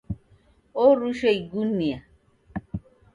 Orushwa 0.83 1.29
igunia 1.39 1.97